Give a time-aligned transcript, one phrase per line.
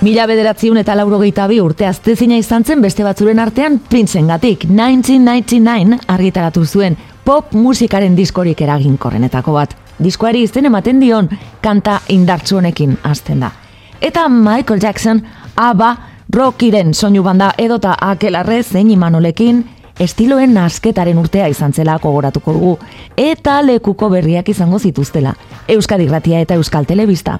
[0.00, 5.98] Mila bederatziun eta laurogeita bi urte aztezina izan zen beste batzuren artean Printzen gatik 1999
[6.08, 9.74] argitaratu zuen pop musikaren diskorik eraginkorrenetako bat.
[10.00, 11.28] Diskoari izten ematen dion
[11.60, 13.50] kanta indartsu honekin hasten da.
[14.00, 15.20] Eta Michael Jackson,
[15.56, 15.90] aba,
[16.32, 19.66] rockiren soinu banda edota akelarre zein imanolekin,
[20.00, 22.78] estiloen nasketaren urtea izan zela gogoratuko dugu,
[23.18, 25.36] eta lekuko berriak izango zituztela.
[25.68, 27.36] Euskadi Gratia eta Euskal Telebista.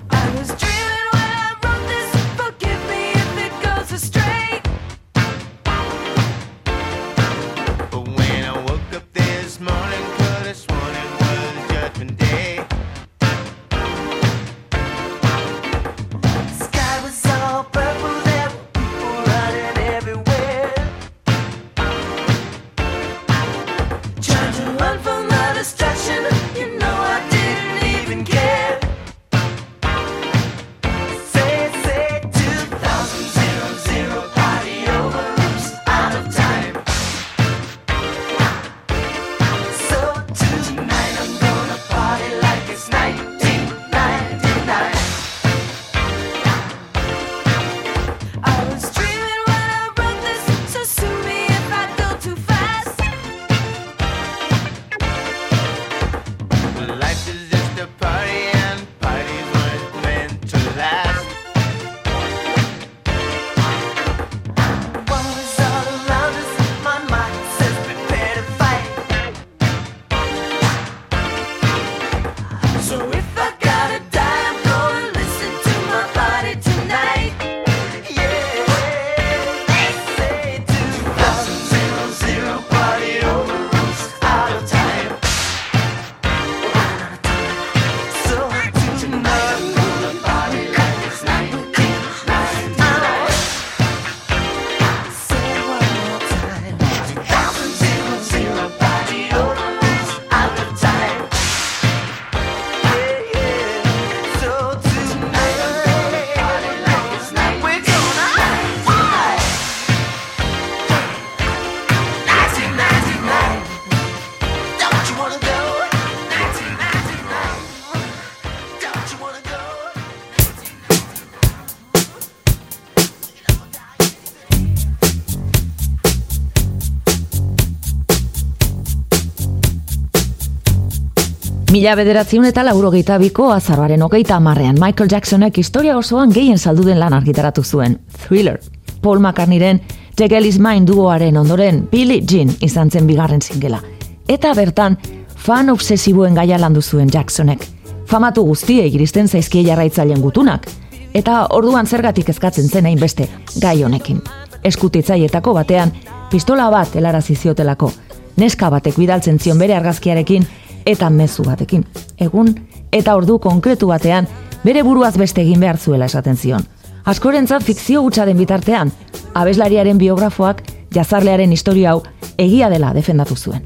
[131.80, 137.14] Mila bederatziun eta laurogeita biko azarroaren hogeita amarrean Michael Jacksonek historia osoan gehien salduden lan
[137.16, 137.94] argitaratu zuen,
[138.26, 138.58] Thriller.
[139.00, 139.80] Paul McCartneyren
[140.18, 143.80] Jack Ellis Mind duoaren ondoren Billie Jean izan zen bigarren zingela.
[144.28, 144.98] Eta bertan,
[145.36, 147.64] fan obsesiboen gaia landu zuen Jacksonek.
[148.06, 150.68] Famatu guztie iristen zaizkie jarraitzaileen gutunak.
[151.14, 153.28] Eta orduan zergatik ezkatzen zen beste
[153.62, 154.20] gai honekin.
[154.64, 155.92] Eskutitzaietako batean,
[156.30, 157.92] pistola bat helarazi ziotelako.
[158.36, 160.46] Neska batek bidaltzen zion bere argazkiarekin,
[160.86, 161.84] eta mezu batekin.
[162.18, 162.54] Egun
[162.92, 164.28] eta ordu konkretu batean
[164.64, 166.66] bere buruaz beste egin behar zuela esaten zion.
[167.04, 168.92] Askorentza fikzio gutxa den bitartean,
[169.34, 170.62] abeslariaren biografoak
[170.94, 172.02] jazarlearen historia hau
[172.38, 173.62] egia dela defendatu zuen.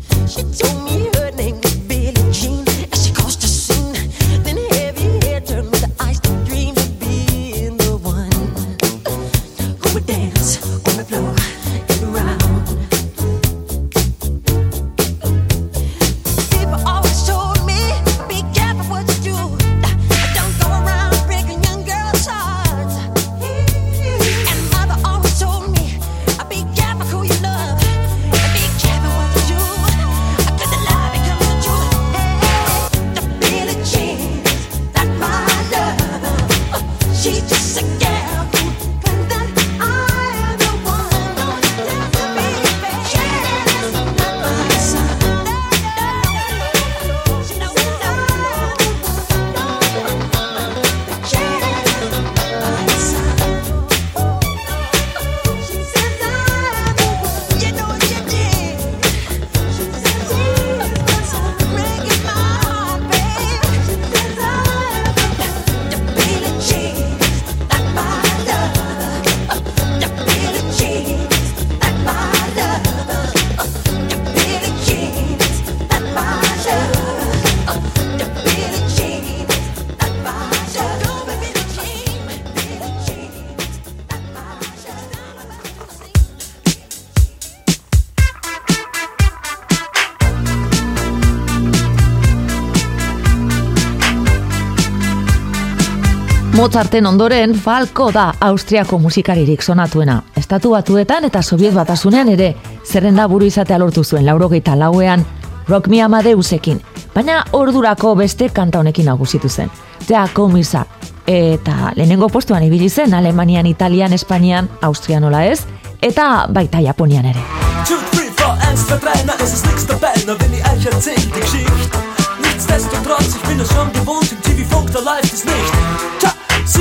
[96.64, 100.22] Mozarten ondoren Falko da Austriako musikaririk sonatuena.
[100.36, 102.46] Estatu batuetan eta Soviet batasunean ere
[102.88, 105.26] zerrenda buru izatea lortu zuen laurogeita lauean
[105.68, 106.80] Rock Me Amadeusekin,
[107.14, 109.68] baina ordurako beste kanta honekin nagusitu zen.
[110.08, 110.86] Ja, komisa.
[111.26, 115.66] Eta lehenengo postuan ibili zen Alemanian, Italian, Espainian, Austria nola ez,
[116.00, 117.44] eta baita Japonian ere.
[117.84, 120.86] 2, 3, 4, 1, 2, 3, na, es ist nix dabei, na, wenn ich euch
[120.86, 121.98] erzähl die Geschichte.
[122.40, 125.72] Nichtsdestotrotz, ich bin es schon gewohnt, im TV-Funk, da läuft es nicht.
[126.20, 126.33] Tja,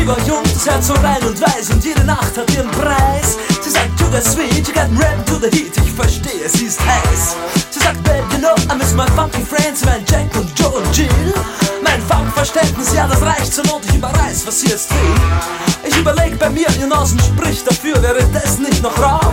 [0.03, 3.37] Sie war jung, das Herz so rein und weiß und jede Nacht hat ihren Preis.
[3.63, 6.81] Sie sagt, to the sweet, you got rap to the heat, ich verstehe, sie ist
[6.81, 7.37] heiß.
[7.69, 10.97] Sie sagt, babe, you know, I miss my funky friends, mein Jack und Joe und
[10.97, 11.33] Jill.
[11.81, 15.87] Mein Funkverständnis, ja, das reicht zur Not, ich überreiß, was sie jetzt will.
[15.87, 19.31] Ich überleg bei mir, ihr Nasen spricht dafür, wäre das nicht noch Rauch?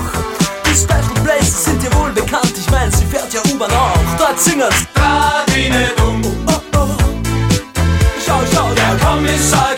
[0.66, 4.16] Die Special Places sind dir wohl bekannt, ich mein, sie fährt ja U-Bahn auch.
[4.16, 4.86] Dort singen's.
[4.94, 6.22] Radine dumm.
[6.46, 6.86] Oh, oh, oh.
[8.24, 9.69] Schau, schau, der Kommissar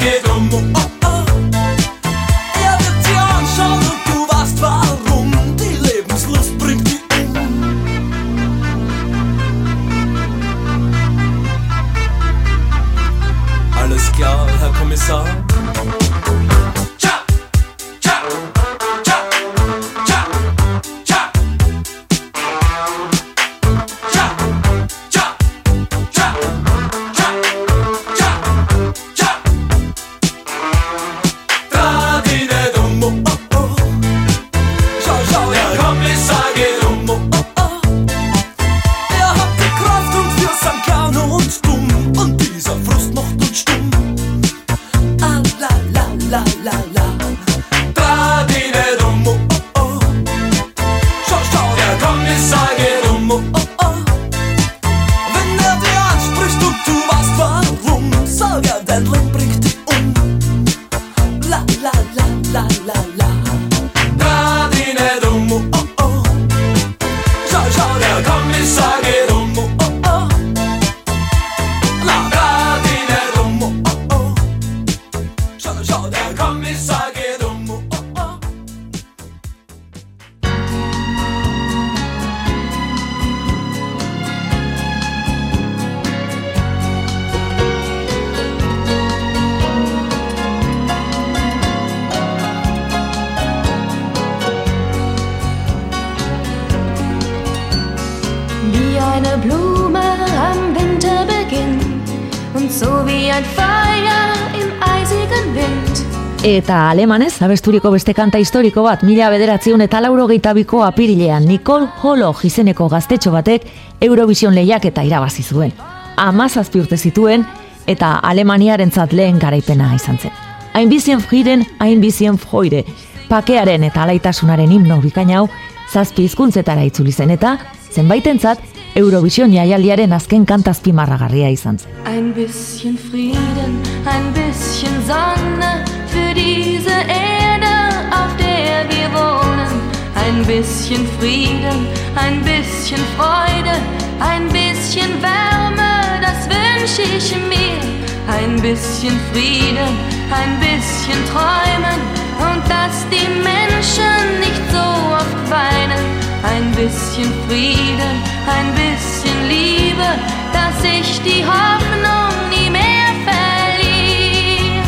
[106.42, 112.34] Eta alemanez, abesturiko beste kanta historiko bat, mila bederatziun eta lauro biko apirilean, Nicole Holo
[112.42, 113.62] izeneko gaztetxo batek
[114.00, 115.72] Eurovision lehiak eta irabazi zuen.
[116.16, 117.46] Amazazpi urte zituen,
[117.86, 120.32] eta alemaniaren lehen garaipena izan zen.
[120.74, 122.84] Hain bizien friren, hain bizien froide.
[123.28, 125.48] Pakearen eta alaitasunaren himno bikaina hau,
[125.92, 127.56] zazpi izkuntzetara itzuli zen eta,
[127.92, 128.58] zenbaitentzat,
[128.94, 131.88] Eurovision jaialdiaren azken kantazpi marragarria izan zen.
[132.04, 133.72] Ein bisschen Frieden,
[134.04, 137.72] ein bisschen Sonne, für diese Erde,
[138.12, 139.72] auf der wir wohnen.
[140.14, 141.86] Ein bisschen Frieden,
[142.16, 143.76] ein bisschen Freude,
[144.20, 147.80] ein bisschen Wärme, das wünsche ich mir.
[148.28, 149.92] Ein bisschen Frieden,
[150.30, 151.98] ein bisschen Träumen
[152.44, 154.84] und dass die Menschen nicht so
[155.16, 156.21] oft weinen.
[156.44, 158.14] Ein bisschen Frieden,
[158.46, 160.08] ein bisschen Liebe,
[160.52, 164.82] dass ich die Hoffnung nie mehr verliere.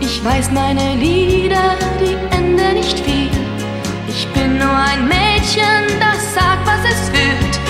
[0.00, 3.30] Ich weiß meine Lieder, die enden nicht viel.
[4.08, 7.60] Ich bin nur ein Mädchen, das sagt, was es fühlt.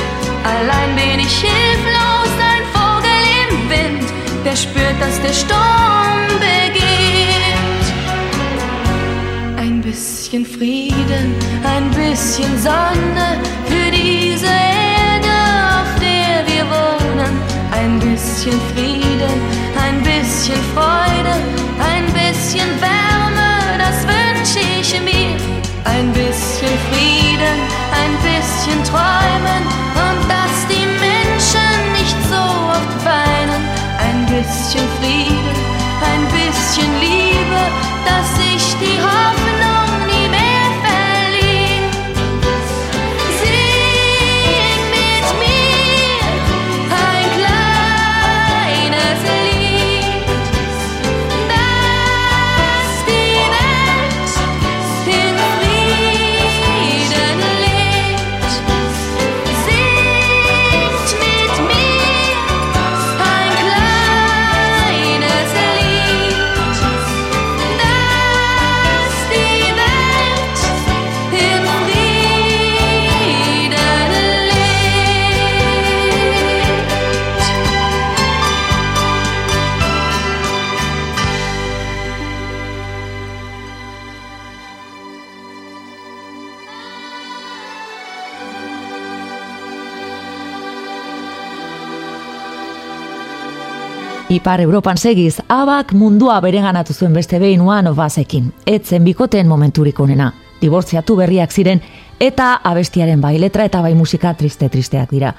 [0.45, 4.13] Allein bin ich hilflos, ein Vogel im Wind,
[4.45, 7.30] der spürt, dass der Sturm beginnt.
[9.91, 15.35] Ein bisschen Frieden, ein bisschen Sonne für diese Erde,
[15.81, 17.35] auf der wir wohnen.
[17.73, 19.35] Ein bisschen Frieden,
[19.75, 21.35] ein bisschen Freude,
[21.83, 23.51] ein bisschen Wärme,
[23.83, 25.35] das wünsche ich mir.
[25.83, 27.59] Ein bisschen Frieden,
[27.91, 29.65] ein bisschen Träumen
[30.07, 33.63] und dass die Menschen nicht so oft weinen.
[33.99, 35.59] Ein bisschen Frieden,
[36.13, 37.10] ein bisschen Liebe,
[94.41, 98.47] Ipar Europan segiz, abak mundua bereganatu zuen beste behin uan obazekin.
[98.67, 100.31] Etzen bikoten momenturik onena.
[100.63, 101.83] Dibortziatu berriak ziren,
[102.17, 105.35] eta abestiaren bai letra eta bai musika triste-tristeak dira.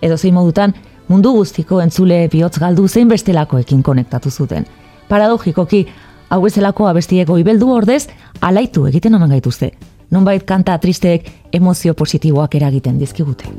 [0.00, 0.74] Edo zein modutan,
[1.08, 4.68] mundu guztiko entzule bihotz galdu zein bestelakoekin konektatu zuten.
[5.08, 5.88] Paradogikoki,
[6.30, 8.06] hau ezelako abestieko ibeldu ordez,
[8.40, 9.72] alaitu egiten omen gaituzte.
[10.14, 13.50] Nonbait kanta tristeek emozio positiboak eragiten dizkigute.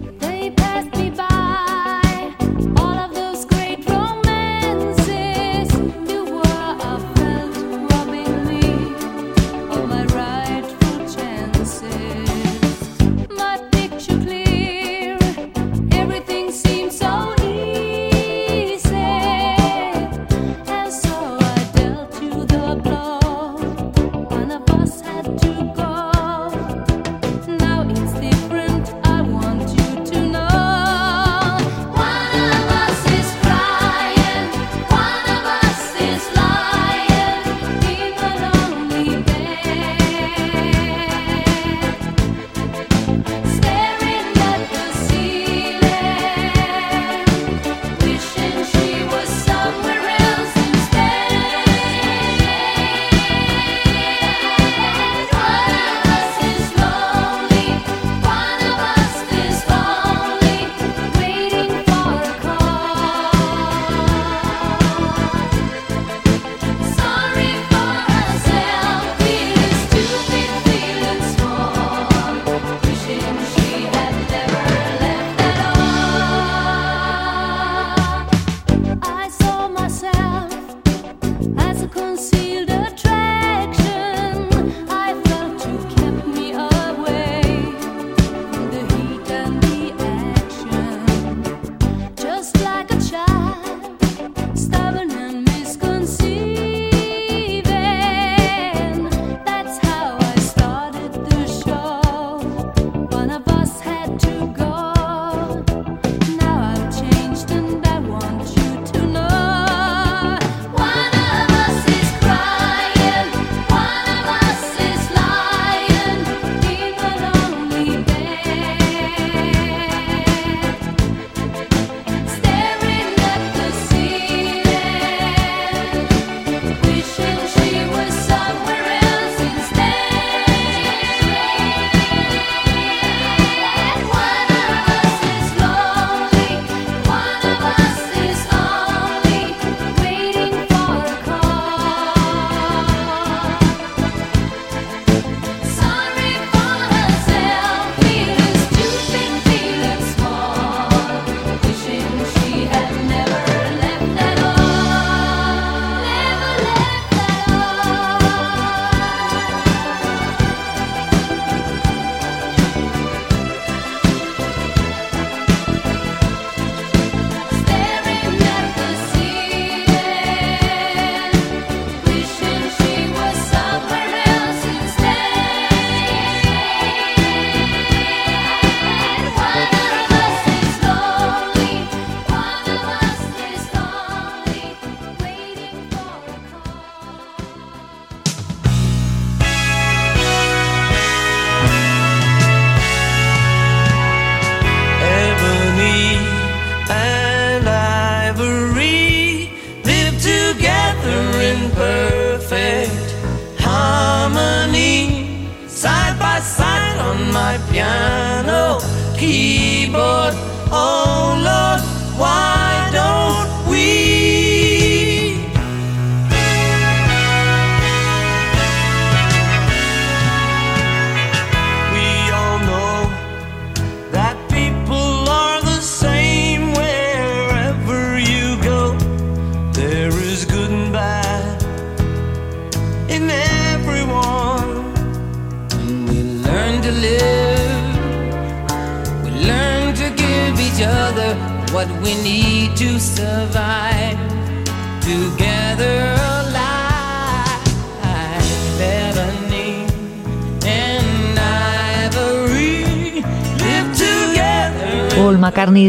[108.15, 108.54] want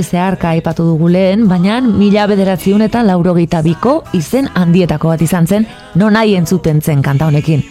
[0.03, 5.67] Zeharka aipatu dugu lehen, baina mila bederatziun eta laurogeita biko izen handietako bat izan zen
[5.95, 7.65] non nahi entzuten zen kanta honekin.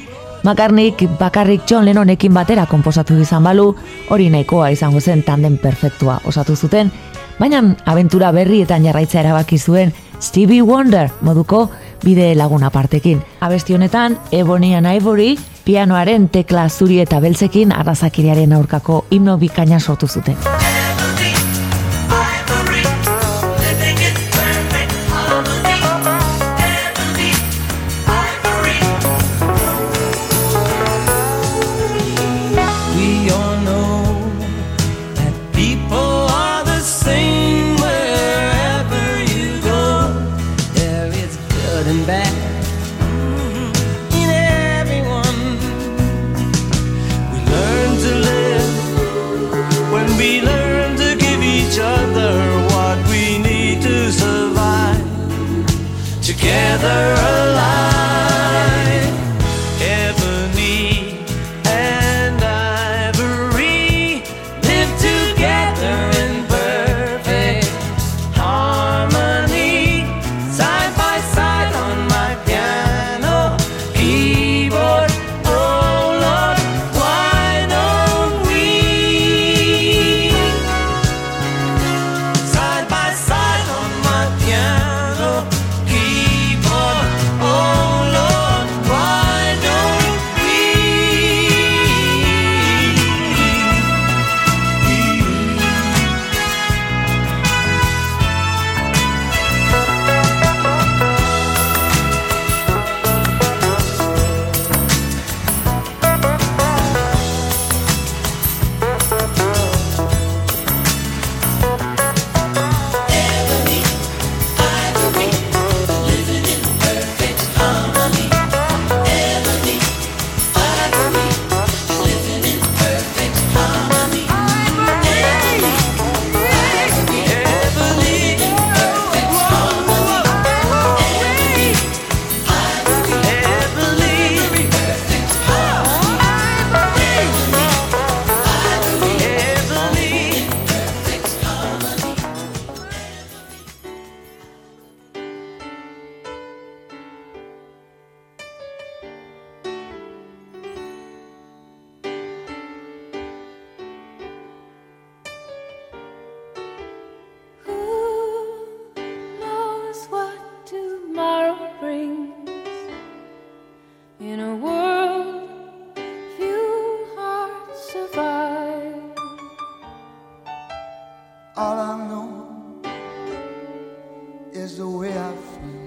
[0.43, 3.75] McCartneyk bakarrik John Lennonekin batera konposatu izan balu,
[4.09, 6.91] hori nahikoa izango zen tanden perfektua osatu zuten,
[7.39, 11.69] baina abentura berri eta jarraitza erabaki zuen Stevie Wonder moduko
[12.03, 13.21] bide laguna partekin.
[13.39, 20.07] Abesti honetan, Ebony and Ivory, pianoaren tekla zuri eta beltzekin arrazakiriaren aurkako himno bikaina sortu
[20.07, 20.37] zuten.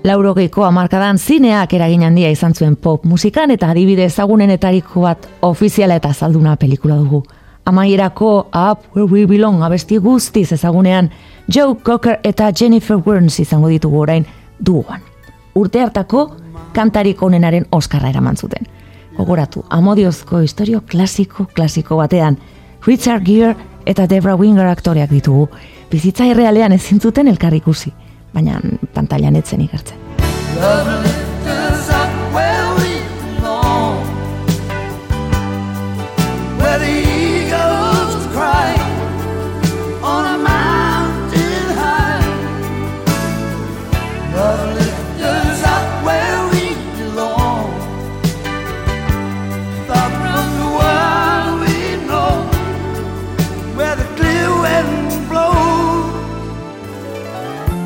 [0.04, 6.12] Laurogeiko amarkadan zineak eragin handia izan zuen pop musikan eta adibide ezagunenetariko bat ofiziala eta
[6.12, 7.22] zalduna pelikula dugu.
[7.64, 11.10] Amaierako Up Where We Belong abesti guztiz ezagunean
[11.54, 14.26] Joe Cocker eta Jennifer Burns izango ditugu orain
[14.58, 15.00] duguan.
[15.54, 16.30] Urte hartako
[16.72, 18.66] kantarik onenaren Oskarra eraman zuten.
[19.16, 22.38] Gogoratu, amodiozko historio klasiko klasiko batean
[22.86, 25.48] Richard Gere eta Debra Winger aktoreak ditugu.
[25.90, 27.92] Bizitza irrealean ezin zuten elkarrikusi
[28.34, 28.60] baina
[28.94, 31.16] pantailan etzen ikertzen.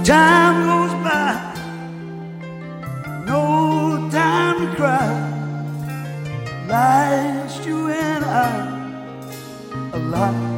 [0.04, 1.38] Time goes by,
[3.24, 5.12] no time to cry.
[6.66, 8.50] Last you and I,
[9.92, 10.52] a lot.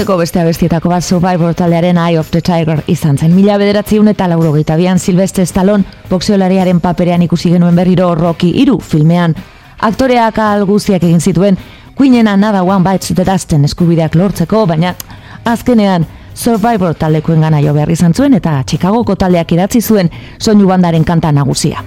[0.00, 3.34] Urteko beste abestietako bat Survivor taldearen Eye of the Tiger izan zen.
[3.36, 9.34] Mila bederatziun eta lauro bian Silvestre Stallone boxeolariaren paperean ikusi genuen berriro Rocky iru filmean.
[9.78, 11.58] Aktoreak alguziak egin zituen,
[11.94, 14.94] Queenen Another One Bites the Dusten eskubideak lortzeko, baina
[15.44, 20.08] azkenean Survivor taldekoen gana jo behar izan zuen eta Chicagoko taldeak idatzi zuen
[20.38, 21.84] soinu bandaren kanta nagusia.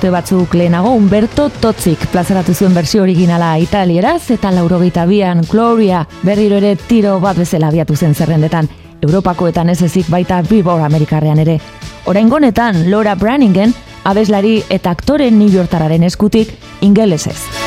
[0.00, 6.56] Urte batzuk lehenago Umberto Totzik plazaratu zuen versio originala italieraz eta laurogeita bian Gloria berriro
[6.56, 8.70] ere tiro bat bezala abiatu zen zerrendetan.
[9.02, 11.60] Europakoetan ez ezik baita Billboard Amerikarrean ere.
[12.08, 17.59] Orain gonetan Laura Branningen abeslari eta aktore New Yorktararen eskutik ingelesez.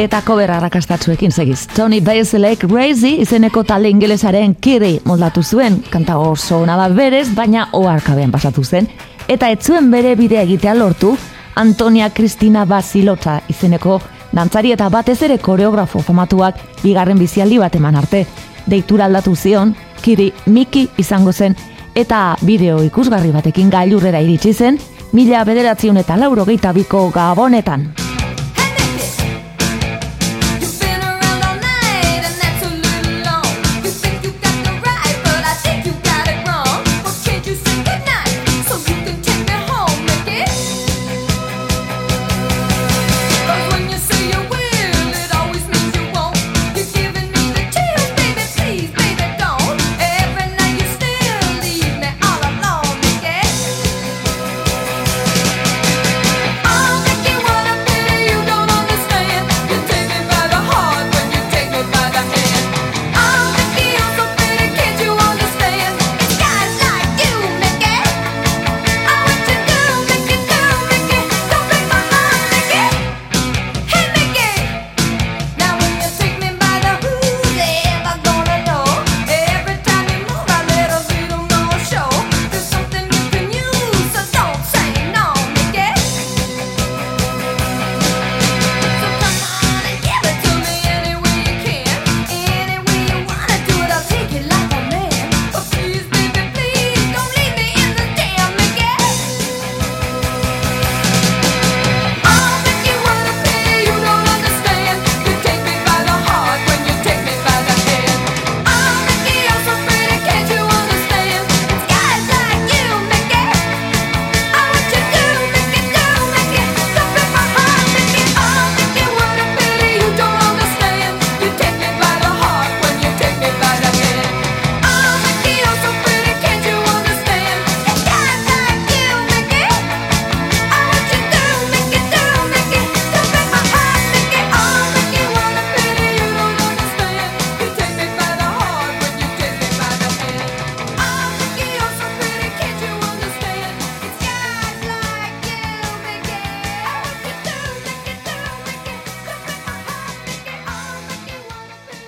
[0.00, 1.66] Eta cover arrakastatzuekin segiz.
[1.76, 7.66] Tony Basilek Crazy izeneko talde ingelesaren kiri moldatu zuen, kanta oso ona da berez, baina
[7.76, 8.88] oarkabean pasatu zen.
[9.28, 11.12] Eta ez zuen bere bidea egitea lortu,
[11.54, 14.00] Antonia Cristina Basilota izeneko
[14.32, 18.24] dantzari eta batez ere koreografo famatuak bigarren bizialdi bat eman arte.
[18.64, 21.56] Deitura aldatu zion, kiri Miki izango zen,
[21.94, 24.80] eta bideo ikusgarri batekin gailurrera iritsi zen,
[25.12, 28.09] mila bederatziun eta lauro biko gabonetan.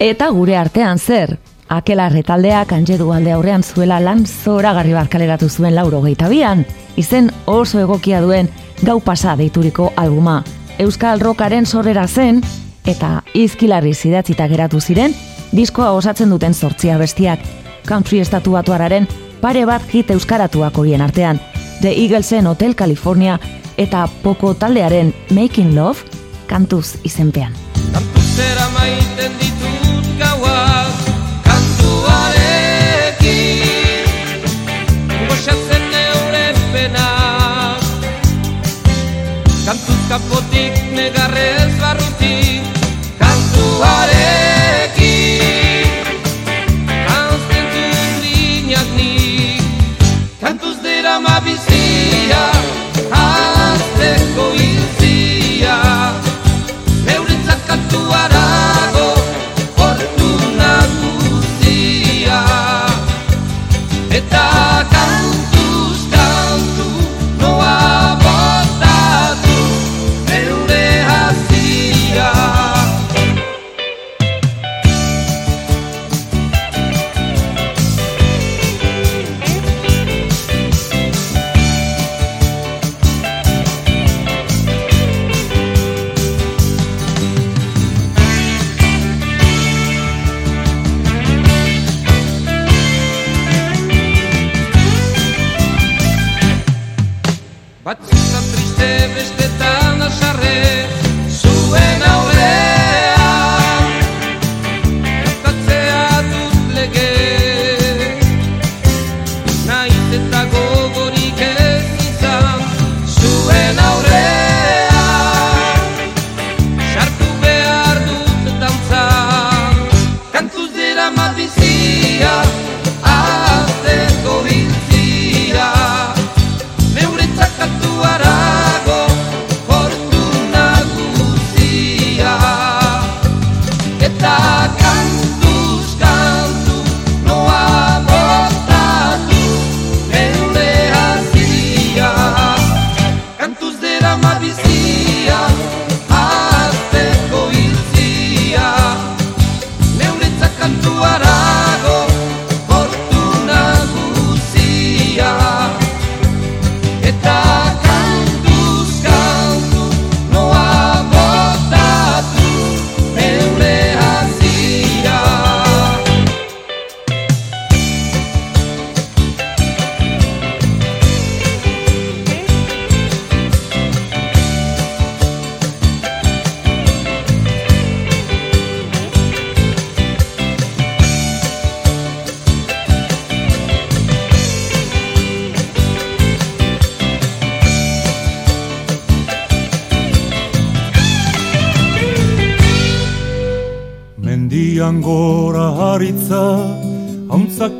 [0.03, 1.37] Eta gure artean zer,
[1.71, 6.65] akela retaldeak anjedu alde aurrean zuela lan zora garri barkaleratu zuen lauro geitabian,
[6.99, 8.49] izen oso egokia duen
[8.83, 10.41] gau pasa deituriko albuma.
[10.83, 12.43] Euskal Rokaren sorrera zen,
[12.85, 15.15] eta izkilarri zidatzita geratu ziren,
[15.53, 17.38] diskoa osatzen duten zortzia bestiak,
[17.87, 19.07] country estatu batuararen
[19.41, 21.38] pare bat hit euskaratuak horien artean,
[21.81, 23.38] The Eaglesen Hotel California
[23.79, 26.03] eta Poko taldearen Making Love
[26.51, 27.55] kantuz izenpean.
[27.93, 29.62] Kantuzera maiten gauak
[40.12, 42.61] kapotik negarrez barrutik
[43.16, 44.12] kantuarekin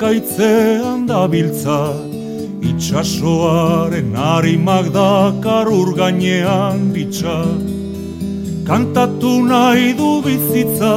[0.03, 1.95] hauntzak aitzean dabiltza,
[2.61, 7.45] itxasoaren harimak dakar urgainean bitxa.
[8.67, 10.95] Kantatu nahi du bizitza,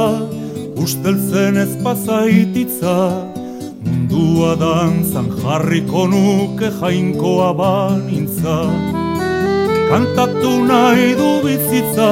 [0.76, 2.96] usteltzen ez pasaititza,
[3.84, 8.58] mundua dantzan jarriko nuke jainkoa banintza.
[9.90, 12.10] Kantatu nahi du bizitza,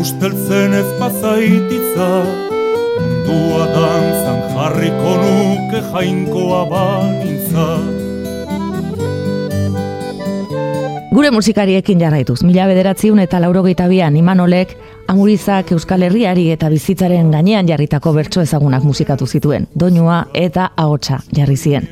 [0.00, 2.49] usteltzen ez pasaititza,
[3.30, 7.66] mundua dantzan jarriko nuke jainkoa banintza.
[11.10, 14.76] Gure musikariekin jarraituz, mila bederatziun eta laurogeita bian Imanolek
[15.10, 21.56] amurizak Euskal Herriari eta bizitzaren gainean jarritako bertso ezagunak musikatu zituen, doinua eta ahotsa jarri
[21.56, 21.88] zien.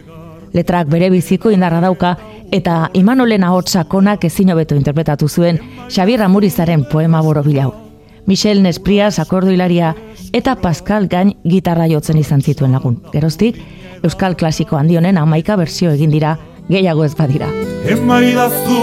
[0.54, 2.14] Letrak bere biziko indarra dauka
[2.52, 7.87] eta Imanolen ahotsa konak ezin hobeto interpretatu zuen Xabier Amurizaren poema borobilau.
[8.26, 9.94] Michel Nesprias akordo hilaria
[10.32, 13.00] eta Pascal Gain gitarra jotzen izan zituen lagun.
[13.12, 13.58] Geroztik,
[14.02, 16.36] Euskal Klasiko handionen amaika bersio egin dira,
[16.68, 17.48] gehiago ez badira.
[17.88, 18.78] Emaidazu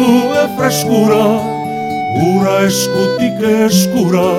[0.57, 1.23] freskura,
[2.25, 4.29] ura eskutik eskura,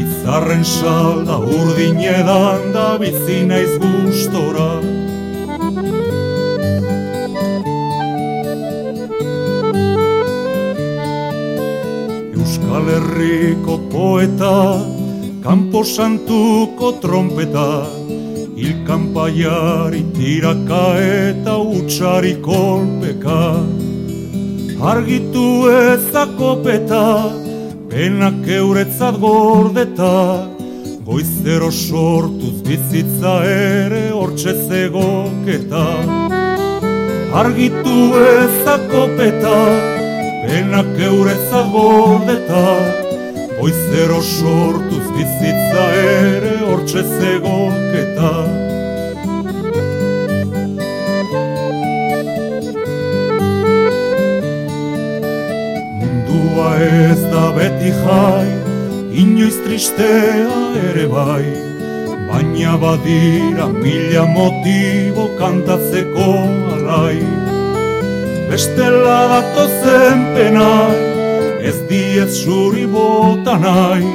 [0.00, 3.76] izarren salda urdin edan da bizi naiz
[14.26, 17.86] Herriko poeta, Kampo Santuko trompeta,
[18.56, 23.62] Ilkanpaiari tiraka eta utxari kolpeka.
[24.82, 27.30] Argitu ezakopeta,
[27.88, 30.48] penak euretzat gordeta
[31.06, 35.86] Goizero sortuz bizitza ere hortxe zegoketa.
[37.32, 39.56] Argitu ezakopeta,
[40.42, 43.05] penak euretzat gordeta
[43.66, 48.28] Goizero sortuz bizitza ere hortxe zegoketa
[55.96, 58.46] Mundua ez da beti jai,
[59.24, 61.50] inoiz tristea ere bai.
[62.30, 66.30] Baina badira mila motibo kantatzeko
[66.78, 67.18] alai.
[68.46, 71.15] Bestela datozen penai,
[71.68, 74.10] ez diez zuri bota nahi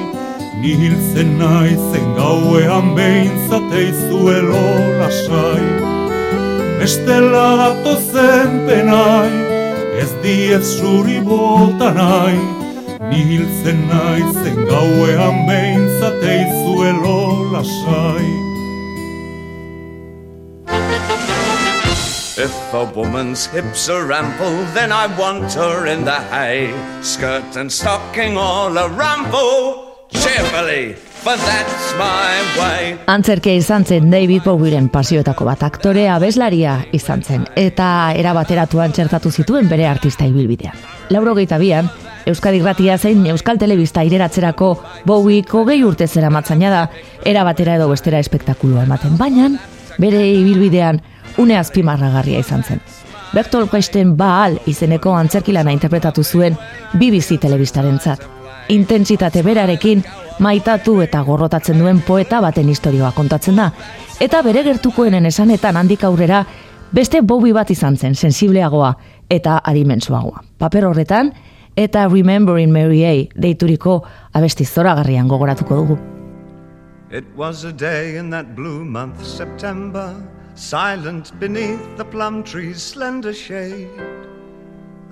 [0.61, 1.75] Ni hiltzen nahi
[2.17, 4.65] gauean behintzate izuelo
[4.99, 5.65] lasai
[6.79, 9.31] Bestela datozen penai,
[10.01, 12.39] ez diez zuri bota nahi
[13.09, 17.19] Ni hiltzen nahi gauean behintzate izuelo
[17.51, 18.50] lasai
[22.41, 26.73] If a woman's hips are ample, then I want her in the hay.
[27.03, 32.97] Skirt and stocking all a rumple, cheerfully, for that's my way.
[33.05, 39.69] Antzerkia izan zen David Bowieren pasioetako bat aktore abeslaria izan zen, eta erabateratuan txertatu zituen
[39.69, 40.73] bere artista ibilbidean.
[41.11, 41.91] Lauro bian,
[42.25, 46.89] Euskadi Gratia zein Euskal Telebista ireratzerako Bowie kogei urte zera matzaina da,
[47.23, 49.51] erabatera edo bestera espektakulua ematen, baina
[49.99, 51.03] bere ibilbidean
[51.37, 52.81] une azpimarragarria izan zen.
[53.33, 56.57] Bertolt Brechten Baal izeneko antzerkilana interpretatu zuen
[56.93, 58.25] BBC telebistaren zat.
[58.69, 60.03] Intentsitate berarekin
[60.39, 63.71] maitatu eta gorrotatzen duen poeta baten historioa kontatzen da.
[64.19, 66.43] Eta bere gertukoenen esanetan handik aurrera
[66.91, 68.93] beste bobi bat izan zen, sensibleagoa
[69.29, 70.43] eta adimentsuagoa.
[70.59, 71.31] Paper horretan
[71.77, 73.13] eta Remembering Mary A.
[73.41, 74.01] deituriko
[74.33, 75.99] abesti zoragarrian gogoratuko dugu.
[77.11, 80.13] It was a day in that blue month, September,
[80.55, 83.89] silent beneath the plum tree's slender shade.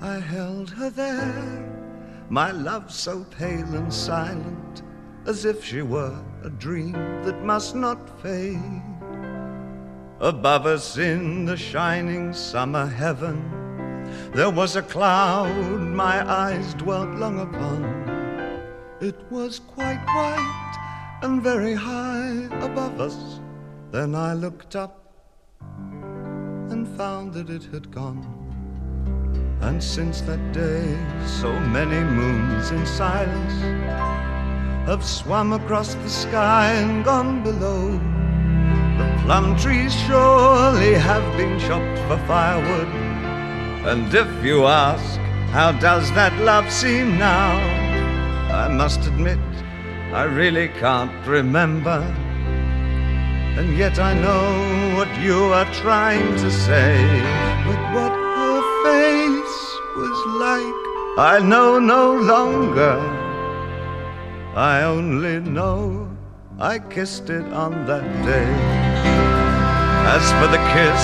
[0.00, 4.82] I held her there, my love so pale and silent,
[5.26, 6.92] as if she were a dream
[7.24, 8.82] that must not fade.
[10.20, 13.60] Above us in the shining summer heaven,
[14.34, 17.84] there was a cloud my eyes dwelt long upon.
[19.00, 23.40] It was quite white and very high above us.
[23.90, 24.99] Then I looked up
[26.70, 28.22] and found that it had gone.
[29.60, 30.96] And since that day,
[31.26, 33.52] so many moons in silence
[34.86, 37.90] have swum across the sky and gone below.
[38.98, 42.88] The plum trees surely have been chopped for firewood.
[43.86, 45.18] And if you ask,
[45.50, 47.56] how does that love seem now?
[48.54, 49.38] I must admit,
[50.12, 52.00] I really can't remember.
[53.60, 56.96] And yet I know what you are trying to say.
[57.66, 58.58] But what her
[58.88, 59.60] face
[60.00, 60.80] was like,
[61.18, 62.96] I know no longer.
[64.56, 66.08] I only know
[66.58, 68.50] I kissed it on that day.
[70.16, 71.02] As for the kiss,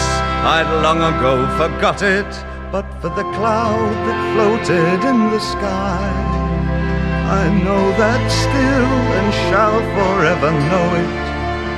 [0.57, 2.31] I'd long ago forgot it,
[2.73, 6.09] but for the cloud that floated in the sky.
[7.43, 11.26] I know that still and shall forever know it.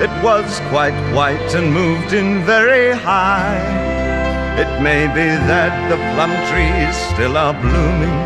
[0.01, 3.59] It was quite white and moved in very high.
[4.63, 8.19] It may be that the plum trees still are blooming.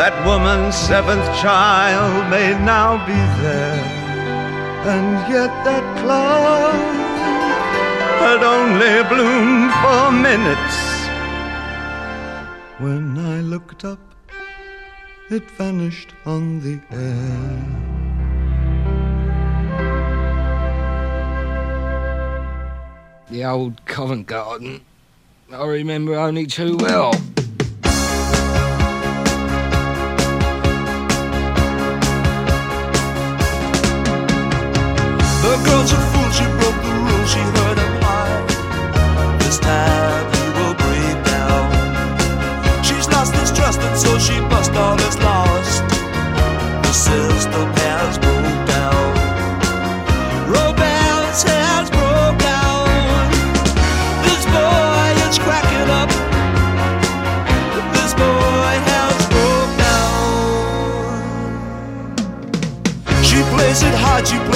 [0.00, 3.84] That woman's seventh child may now be there.
[4.94, 6.72] And yet that cloud
[8.24, 10.76] had only bloomed for minutes.
[12.78, 14.00] When I looked up,
[15.28, 17.87] it vanished on the air.
[23.30, 24.80] The old Covent Garden.
[25.52, 27.12] I remember only too well.
[27.12, 27.18] The
[35.64, 38.46] girl's a fool, she broke the rules, she heard him high.
[39.40, 41.70] This time he will break down.
[42.82, 45.84] She's lost his trust, and so she bust all is lost.
[46.82, 48.16] The system has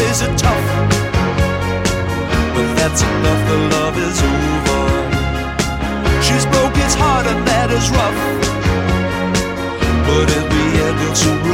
[0.03, 0.67] plays it tough.
[2.55, 4.81] But that's enough, the love is over.
[6.27, 8.19] She's broke his heart, and that is rough.
[10.07, 11.52] But in the end, he'll soon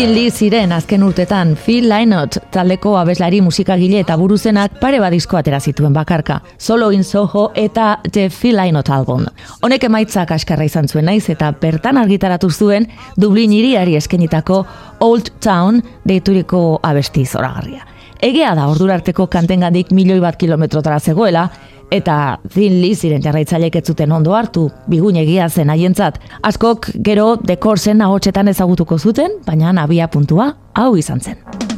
[0.00, 5.58] Thin ziren azken urtetan Phil Lynott taldeko abeslari musikagile eta buruzenak pare bat disko atera
[5.60, 6.38] zituen bakarka.
[6.56, 9.26] Solo in Soho eta The Phil Lynott album.
[9.60, 12.88] Honek emaitzak askarra izan zuen naiz eta bertan argitaratu zuen
[13.20, 14.64] Dublin hiriari eskenitako
[15.00, 17.84] Old Town deituriko abesti zoragarria.
[18.22, 21.50] Egea da ordurarteko kantengandik milioi bat kilometrotara zegoela,
[21.90, 26.20] eta Thin Lee ziren jarraitzailek ez zuten ondo hartu, bigunegia zen haientzat.
[26.42, 31.69] Askok gero dekorzen ahotsetan ezagutuko zuten, baina abia puntua hau izan zen.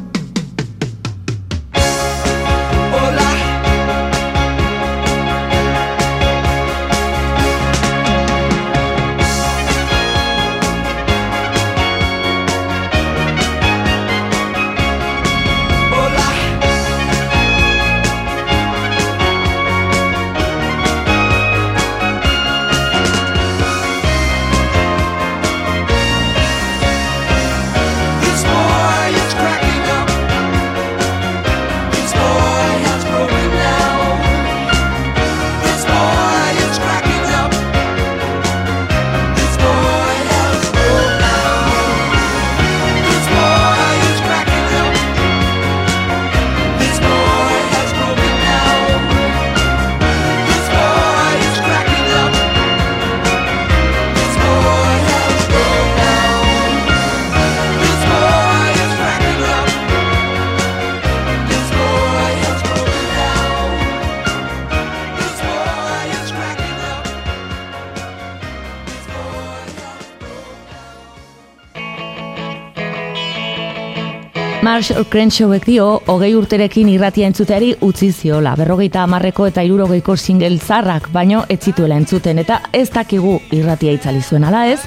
[74.73, 81.11] Marshall Crenshawek dio, hogei urterekin irratia entzuteari utzi ziola, berrogeita amarreko eta irurogeiko single zarrak,
[81.13, 84.79] baino ez zituela entzuten, eta ez dakigu irratia itzali zuen ala ez,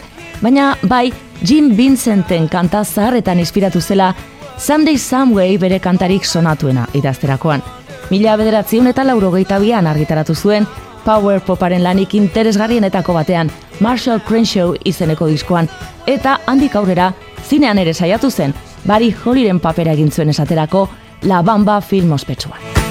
[0.41, 1.13] baina bai
[1.43, 4.09] Jim Vincenten kanta zaharretan inspiratu zela
[4.57, 7.61] Someday Someway bere kantarik sonatuena idazterakoan.
[8.09, 10.65] Mila bederatziun eta laurogeita bian argitaratu zuen,
[11.05, 15.69] Power Poparen lanik interesgarrienetako batean, Marshall Crenshaw izeneko diskoan,
[16.07, 17.13] eta handik aurrera,
[17.45, 18.55] zinean ere saiatu zen,
[18.85, 20.87] bari Hollyren papera egin zuen esaterako,
[21.23, 22.84] La Bamba film ospetsuan.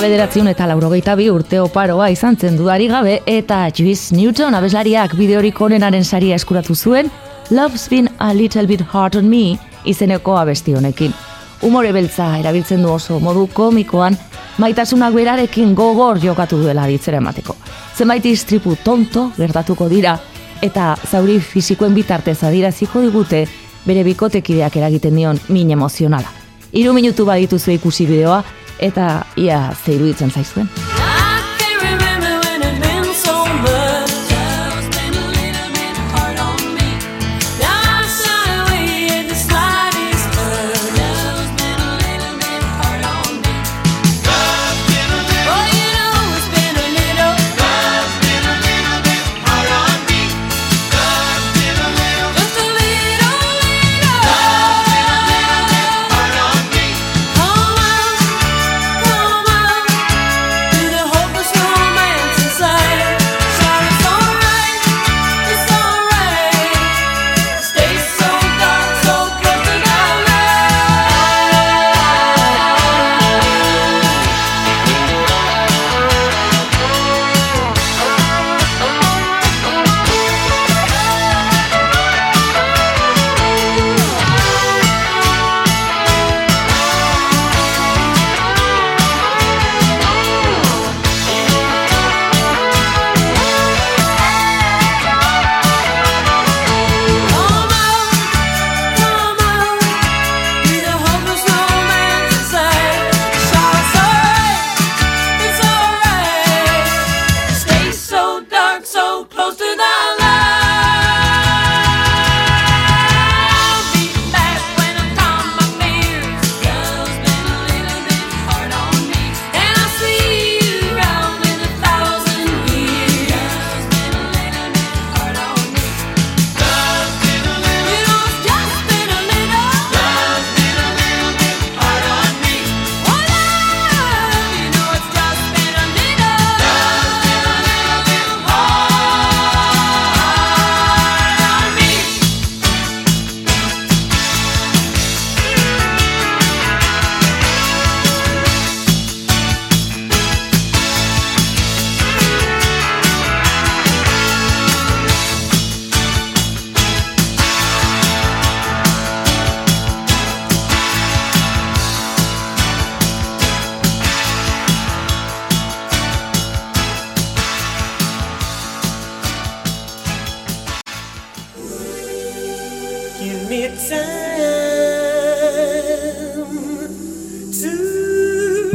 [0.00, 5.12] Mila bederatziun eta laurogeita bi urte oparoa izan zen dudari gabe eta Juice Newton abeslariak
[5.18, 7.10] bideorik onenaren saria eskuratu zuen
[7.50, 11.12] Love's been a little bit hard on me izeneko abesti honekin.
[11.68, 14.16] Umore beltza erabiltzen du oso modu komikoan
[14.56, 17.56] maitasunak berarekin gogor jokatu duela ditzera emateko.
[17.98, 20.16] Zenbait istripu tonto gertatuko dira
[20.62, 23.44] eta zauri fisikoen bitartez adiraziko digute
[23.84, 26.32] bere bikotekideak eragiten dion min emozionala.
[26.72, 28.40] Hiru minutu badituzu ikusi bideoa
[28.80, 30.89] eta ia zeiru ditzen zaizuen.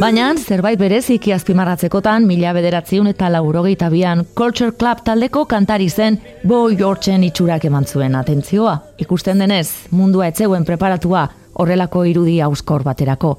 [0.06, 6.76] Baina zerbait bereziki azpimarratzekotan mila bederatziun eta laurogeita bian Culture Club taldeko kantari zen Boy
[6.78, 8.76] Georgeen itxurak eman zuen atentzioa.
[9.02, 11.24] Ikusten denez, mundua etzeuen preparatua
[11.58, 13.32] horrelako irudi auskor baterako.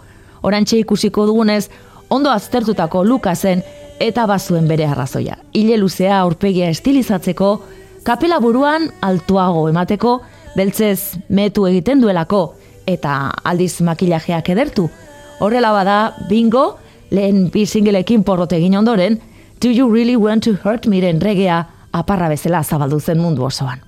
[0.43, 1.69] Orantxe ikusiko dugunez,
[2.09, 3.63] ondo aztertutako luka zen
[4.03, 5.39] eta bazuen bere arrazoia.
[5.53, 7.61] Ile luzea aurpegia estilizatzeko,
[8.03, 10.19] kapela buruan altuago emateko,
[10.59, 14.91] beltzez metu egiten duelako, eta aldiz makillajeak edertu.
[15.39, 16.79] Horrela bada, bingo,
[17.13, 19.19] lehen bi singleekin porrot egin ondoren,
[19.61, 23.81] Do You Really Want to Hurt Miren regea aparra bezala zabaldu zen mundu osoan.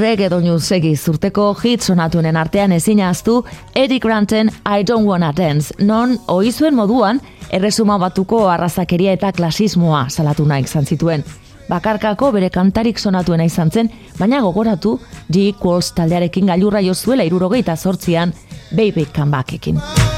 [0.00, 3.44] Reggae doinu segi zurteko hit sonatuenen artean ezin ahaztu
[3.76, 7.20] Eric Granten I Don't Wanna Dance, non oizuen moduan
[7.50, 11.24] erresuma batuko arrazakeria eta klasismoa salatu nahi izan zituen.
[11.68, 14.98] Bakarkako bere kantarik sonatuena izan zen, baina gogoratu
[15.30, 15.50] G.
[15.54, 18.32] Equals taldearekin gailurra jo zuela irurogeita sortzian
[18.72, 20.09] Baby Come Backekin.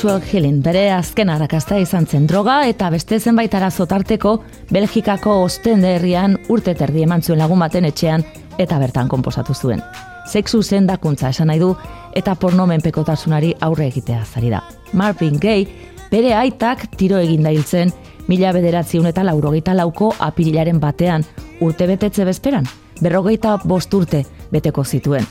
[0.00, 4.30] Sexual Healing bere azken arrakasta izan zen droga eta beste zenbait arazo tarteko
[4.72, 8.22] Belgikako Ostende herrian urte terdi eman zuen lagun baten etxean
[8.56, 9.82] eta bertan konposatu zuen.
[10.24, 11.74] Sexu zendakuntza esan nahi du
[12.16, 14.62] eta porno menpekotasunari aurre egitea zari da.
[14.94, 15.66] Marvin Gaye
[16.10, 17.92] bere aitak tiro egin da hiltzen
[18.26, 21.28] mila bederatziun eta laurogeita lauko apirilaren batean
[21.60, 22.64] urte betetze bezperan,
[23.02, 25.28] berrogeita bost urte beteko zituen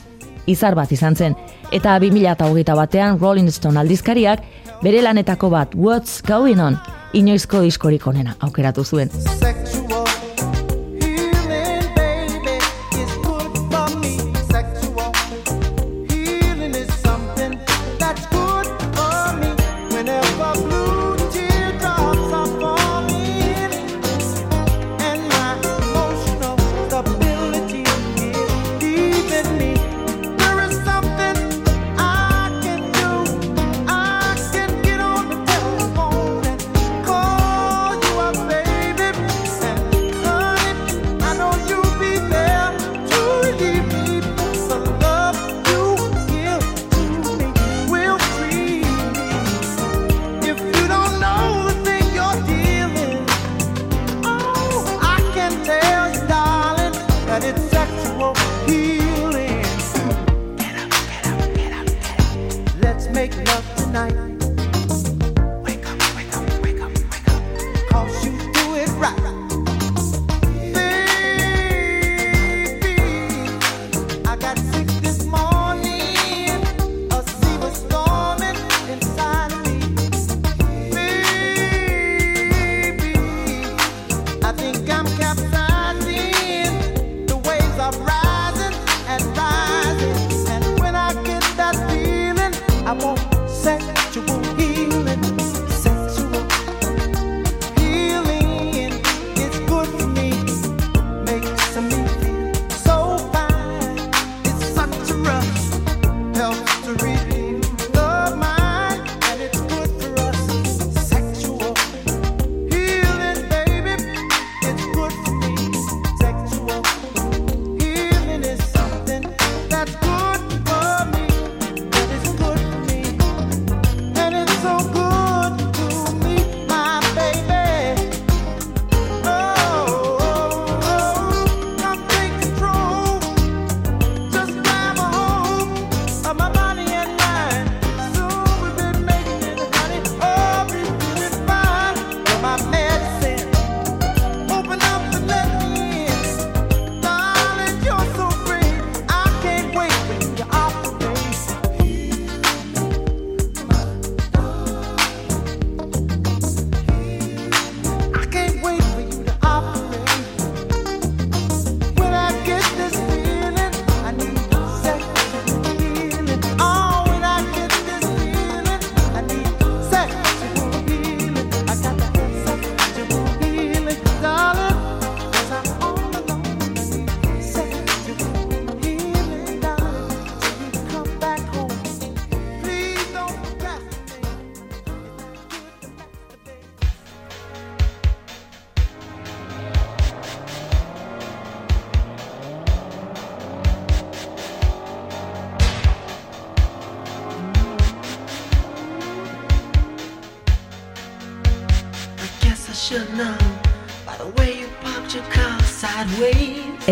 [0.50, 1.36] izar bat izan zen,
[1.72, 4.42] eta 2008 batean Rolling Stone aldizkariak
[4.82, 6.78] bere lanetako bat What's Going On
[7.12, 9.12] inoizko diskorik onena aukeratu zuen.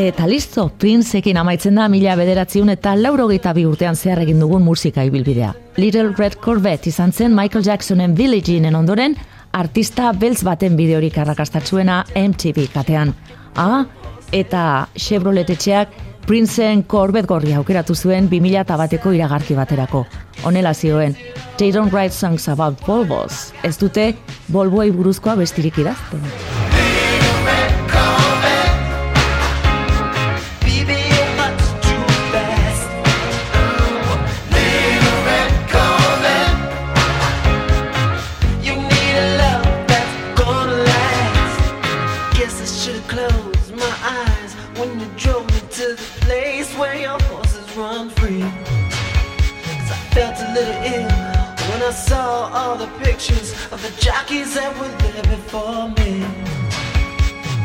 [0.08, 5.02] Eta listo, Princeekin amaitzen da mila bederatziun eta laurogeita bi urtean zehar egin dugun musika
[5.04, 5.50] ibilbidea.
[5.76, 9.18] Little Red Corvette izan zen Michael Jacksonen Billie Jeanen ondoren,
[9.52, 13.12] artista beltz baten bideorik arrakastatzuena MTV katean.
[13.60, 13.84] Ah,
[14.32, 14.62] eta
[14.96, 15.92] Chevrolet etxeak
[16.24, 20.06] Princeen Corvette gorria aukeratu zuen 2000 bateko iragarki baterako.
[20.44, 21.18] Honela zioen,
[21.58, 23.52] They don't write songs about Volvos.
[23.62, 24.14] Ez dute
[24.48, 26.24] Volvoei buruzkoa bestirik idazten.
[53.28, 56.24] Pictures of the jockeys that were there before me.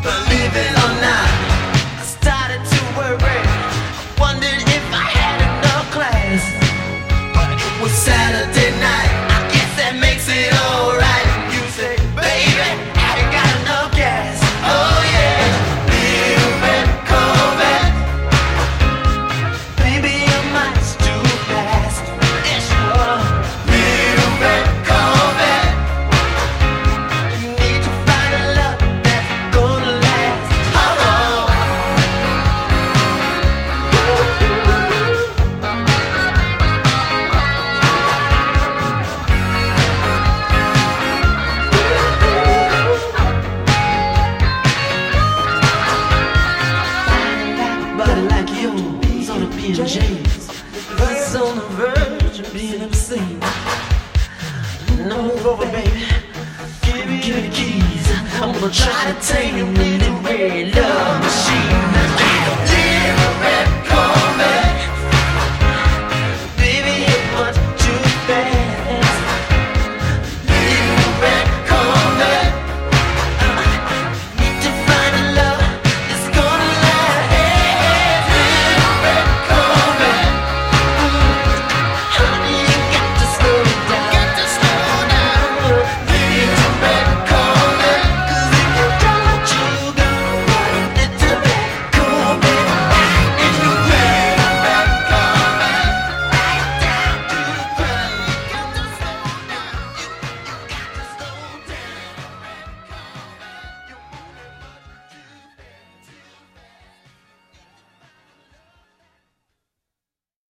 [0.03, 1.52] Believe it or not,